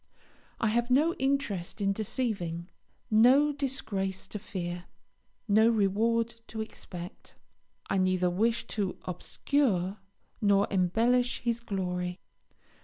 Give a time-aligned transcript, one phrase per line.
[0.59, 2.71] I have no interest in deceiving,
[3.11, 4.85] no disgrace to fear,
[5.47, 7.35] no reward to expect.
[7.87, 9.99] I neither wish to obscure
[10.41, 12.19] nor embellish his glory.